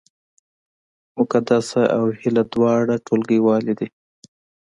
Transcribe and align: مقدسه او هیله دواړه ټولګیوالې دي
مقدسه 1.17 1.81
او 1.95 2.03
هیله 2.21 2.43
دواړه 2.53 2.95
ټولګیوالې 3.05 3.73
دي 3.79 3.87